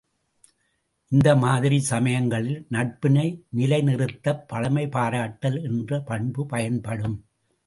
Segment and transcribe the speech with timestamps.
[1.11, 3.27] இந்த மாதிரி சமயங்களில் நட்பினை
[3.49, 7.17] நிலைநிறுத்தப் பழைமை பாராட்டல் என்ற பண்பு பயன்படும்!